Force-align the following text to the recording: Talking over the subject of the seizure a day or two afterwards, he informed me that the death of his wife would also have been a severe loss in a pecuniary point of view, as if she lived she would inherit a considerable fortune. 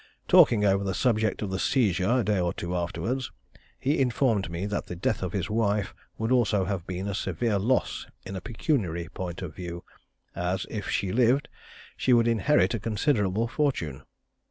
Talking 0.27 0.65
over 0.65 0.83
the 0.83 0.95
subject 0.95 1.43
of 1.43 1.51
the 1.51 1.59
seizure 1.59 2.09
a 2.09 2.23
day 2.23 2.39
or 2.39 2.53
two 2.53 2.75
afterwards, 2.75 3.31
he 3.79 3.99
informed 3.99 4.49
me 4.49 4.65
that 4.65 4.87
the 4.87 4.95
death 4.95 5.21
of 5.21 5.31
his 5.31 5.47
wife 5.47 5.93
would 6.17 6.31
also 6.31 6.65
have 6.65 6.87
been 6.87 7.07
a 7.07 7.13
severe 7.13 7.59
loss 7.59 8.07
in 8.25 8.35
a 8.35 8.41
pecuniary 8.41 9.09
point 9.09 9.43
of 9.43 9.55
view, 9.55 9.83
as 10.35 10.65
if 10.71 10.89
she 10.89 11.11
lived 11.11 11.49
she 11.95 12.13
would 12.13 12.27
inherit 12.27 12.73
a 12.73 12.79
considerable 12.79 13.47
fortune. 13.47 14.01